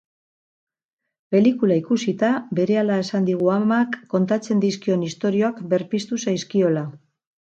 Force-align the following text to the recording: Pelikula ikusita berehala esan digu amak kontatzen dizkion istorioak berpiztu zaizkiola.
Pelikula 1.33 1.75
ikusita 1.81 2.31
berehala 2.59 2.95
esan 3.01 3.27
digu 3.27 3.51
amak 3.55 3.97
kontatzen 4.13 4.63
dizkion 4.63 5.05
istorioak 5.09 5.61
berpiztu 5.75 6.19
zaizkiola. 6.25 6.83